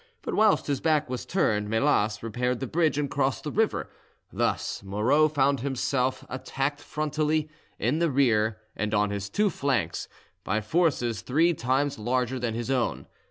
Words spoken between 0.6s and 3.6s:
his back was turned Melas repaired the bridge and crossed the